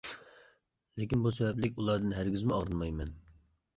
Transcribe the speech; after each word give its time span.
لېكىن 1.01 1.21
بۇ 1.27 1.33
سەۋەبلىك 1.37 1.77
ئۇلاردىن 1.83 2.17
ھەرگىزمۇ 2.21 2.57
ئاغرىنمايمەن. 2.59 3.13